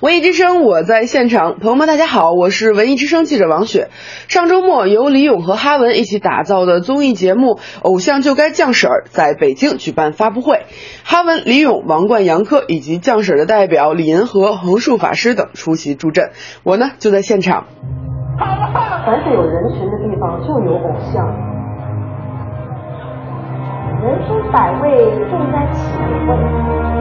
[0.00, 3.88] 文艺之声，我在现场，朋友们，大家好，我是文艺之声记者王雪。
[4.28, 10.66] 上周末，由李咏和哈文一起打造的综艺节目《偶像就该降婶儿》在北京举办发布会，
[11.02, 16.28] 哈文、李咏、王冠、杨科以及降婶儿的代表李银河、横竖法师等出席助阵。
[16.62, 17.64] 我呢就在现场。
[18.38, 21.26] 凡是有人群的地方，就有偶像。
[24.02, 24.90] 人生百味，
[25.30, 25.80] 重在体
[26.28, 26.95] 会。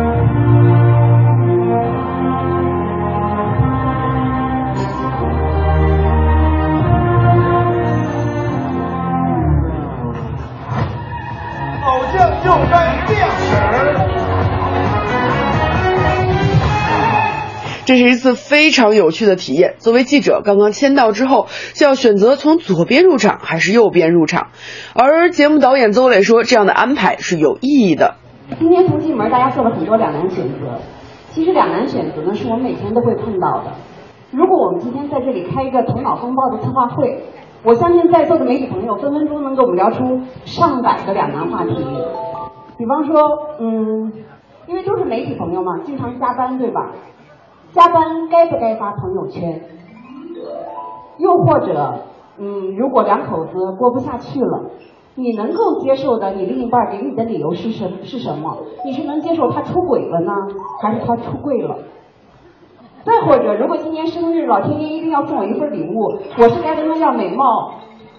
[17.86, 19.76] 这是一次非常有趣的体验。
[19.78, 21.46] 作为记者，刚刚签到之后，
[21.76, 24.48] 就要选择从左边入场还是右边入场。
[24.96, 28.16] 而节目导演邹磊说，这样的安排是有意义的。
[28.60, 30.80] 今天从进门，大家做了很多两难选择。
[31.30, 33.72] 其实两难选择呢，是我们每天都会碰到的。
[34.32, 37.24] 如果我们今天在这里开一个头脑风暴的策划会，
[37.64, 41.76] 我相信在座的媒体朋友分分钟能给我们聊出上百个两难话题。
[42.78, 43.22] 比方说，
[43.60, 44.12] 嗯，
[44.68, 46.92] 因为都是媒体朋友嘛，经常加班，对吧？
[47.76, 49.62] 加班该不该发朋友圈？
[51.18, 51.96] 又或者，
[52.38, 54.64] 嗯，如果两口子过不下去了，
[55.16, 58.60] 你能够接受的，你另一半给你的理由是什是什么？
[58.86, 60.32] 你是能接受他出轨了呢，
[60.82, 61.80] 还是他出柜了？
[63.04, 67.74] 再或者，如果今年生日，老天爷一定要送我一份礼物，我是该跟他要美貌，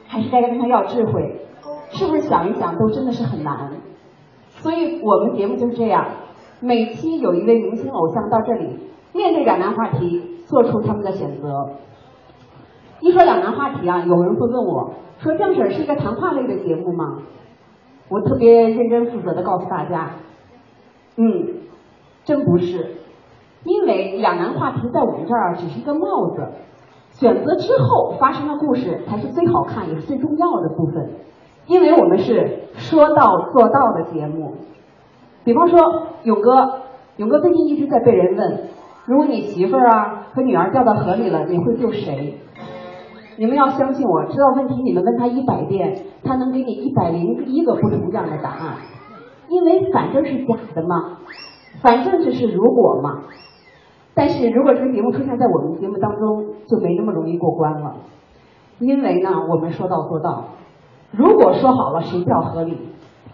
[0.07, 1.41] 还是该跟他要智慧？
[1.89, 3.71] 是不是想一想都真的是很难？
[4.59, 6.05] 所以我们节目就是这样，
[6.61, 8.81] 每期有一位明星偶像到这里。
[9.17, 11.71] 面对两难话题，做出他们的选择。
[13.01, 17.19] 一说两难话题啊，有人会问我说：“降婶是一个谈话类的节目吗？”
[18.09, 20.11] 我特别认真负责的告诉大家，
[21.17, 21.55] 嗯，
[22.25, 22.99] 真不是，
[23.65, 26.47] 因为两难话题在我们这儿只是一个帽子，
[27.11, 31.11] 选择之后发生的故事才是最好看也是最重要的部分，
[31.67, 34.55] 因为我们是说到做到的节目。
[35.45, 36.83] 比方说，勇哥，
[37.17, 38.69] 勇哥最近一直在被人问。
[39.07, 42.41] 如果你媳妇儿啊和女儿掉到河里了，你会救谁？
[43.39, 48.77] 你们要相信我，知道问题你们问他一百遍，他能给你一百零一个不同样的答案，
[49.49, 51.19] 因为反正是假的嘛，
[51.83, 53.23] 反正就是如果嘛。
[54.15, 57.97] 但是如果这个节目出现在我们节目当中，就没那么容易过关了，
[58.79, 60.47] 因为呢，我们说到做到。
[61.13, 62.77] 如果说好了谁掉河里，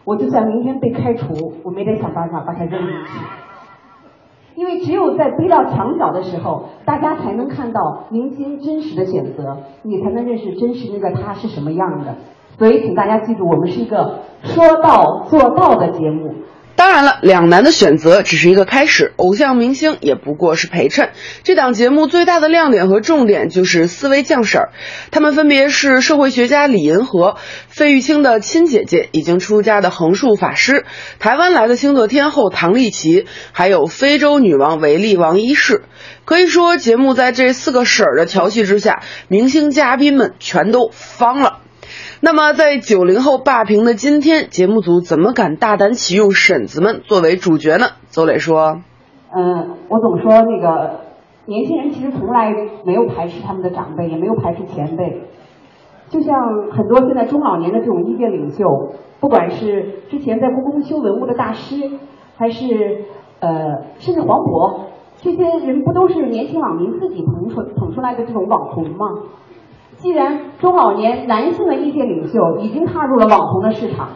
[0.04, 3.51] 我就算明天被开除，我没得想办法把他扔进去。
[4.54, 12.14] 因为只有在逼到墙角的时候，大家才能看到明星真实的选择，你才能认识真实那个他是什么样的。
[12.58, 16.34] 所以，请大家记住，我们是一个说到做到的节目。
[16.74, 21.10] 当然了，两难的选择只是一个开始，偶像明星也不过是陪衬。
[21.44, 24.70] 这档节目最大的亮点和重点就是四位将婶儿，
[25.10, 27.36] 他们分别是社会学家李银河、
[27.68, 30.84] 费玉清的亲姐姐，已经出家的横竖法师，
[31.18, 35.84] 台湾来的星座天后唐丽琪，还有非洲女王维利王一世。
[36.24, 41.58] 可以说，节目在这四个婶儿的调戏之下，明星嘉宾们全都方了。
[42.24, 47.86] 那么，在九零后霸屏的今天，节目组怎么敢大胆启用婶子们作为主角呢？
[48.10, 48.78] 邹磊说
[49.34, 51.00] ：“嗯，我总说那个
[51.46, 55.22] 年轻人其实从来没有排斥他们的长辈，也没有排斥前辈。
[56.10, 61.74] 就像很多现在中老年的这种意见领袖，不管是之前在故宫修文物的大师，
[62.36, 63.04] 还是
[63.40, 64.82] 呃，甚至黄渤，
[65.16, 69.06] 这些人不都是年轻网民自己捧出捧出来的这种网红吗？”
[70.02, 74.08] 既然中老年男性的意见领袖已经踏入了网红的市场，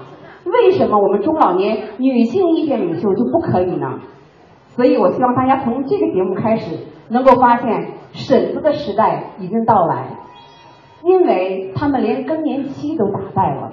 [0.44, 4.00] 为什么我们中老年女性意见领袖就不可以呢？
[4.70, 6.76] 所以我希望大家从这个节目开始，
[7.08, 10.08] 能够发现婶子的时代已经到来，
[11.04, 13.70] 因为他们连更年期都打败了。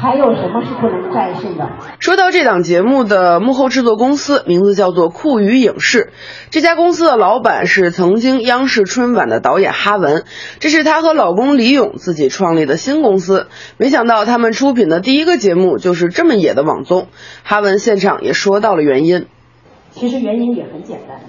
[0.00, 1.68] 还有什么是不能战胜的？
[1.98, 6.14] 说到这档节目的幕后制作公司，名字叫做酷娱影视。
[6.48, 10.24] 这家公司的老板是曾经央视春晚的导演哈文，
[10.58, 13.48] 这是她和老公李咏自己创立的新公司。
[13.76, 17.08] 没想到他们出品的第一个节目就是这么野的网综。
[17.44, 19.26] 哈文现场也说到了原因。
[19.90, 21.20] 其实原因也很简单，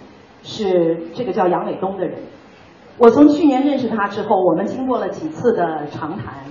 [0.44, 2.20] 是这个叫杨伟东的人。
[2.98, 6.46] 我从去年认识他之后，我们经过了几次的长谈。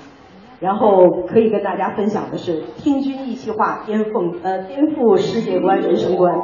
[0.61, 6.39] 然后可以跟大家分享的是，听君一席话，颠覆呃颠覆世界观、人生观。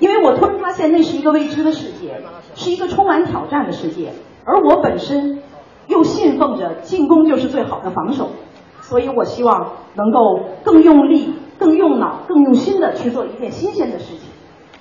[0.00, 2.20] 因为我突然发现，那是一个未知的世界，
[2.54, 4.12] 是一个充满挑战的世界，
[4.44, 5.42] 而我本身
[5.86, 8.30] 又信奉着进攻就是最好的防守，
[8.80, 14.20] 所以我希望能够更用力、更用脑、更用心的去做一件新鲜的事情。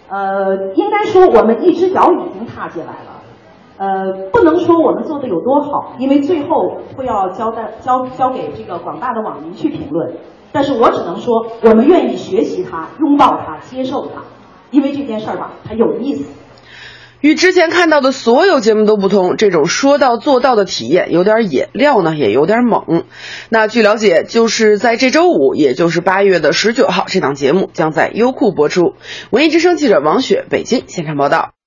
[0.09, 3.12] 呃，应该说我们一只脚已经踏进来了。
[3.77, 10.13] 呃，不能说我们做的有多好，因为最后会要交代交交给这个广大的网民去评论。
[10.51, 14.23] 但是我只能说，我们愿意学习它，拥抱它，接受它，
[14.69, 16.25] 因为这件事儿吧，它有意思。
[17.21, 23.05] 与之前看到的所有节目都不同，这种说到做到的体验有点野，料呢也有点猛。
[23.49, 28.93] 那据了解，就是在这周五，也就是八月的十九号，这档节目将在优酷播出。
[29.31, 31.62] 文艺之声记者王雪，北京现场报道。